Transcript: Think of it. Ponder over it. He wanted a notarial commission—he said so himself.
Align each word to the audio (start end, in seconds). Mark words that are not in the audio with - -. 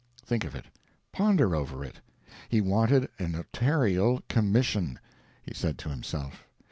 Think 0.25 0.45
of 0.45 0.55
it. 0.55 0.65
Ponder 1.11 1.53
over 1.55 1.83
it. 1.85 1.99
He 2.49 2.59
wanted 2.59 3.07
a 3.19 3.27
notarial 3.27 4.23
commission—he 4.29 5.53
said 5.53 5.79
so 5.79 5.89
himself. 5.91 6.47